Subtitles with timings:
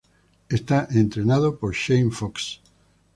[0.49, 2.59] Es entrenado por Shane Fox.